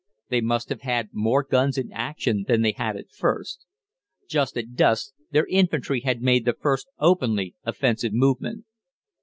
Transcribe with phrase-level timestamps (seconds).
[0.29, 3.67] They must have had more guns in action than they had at first.
[4.27, 8.65] Just at dusk their infantry had made the first openly offensive movement.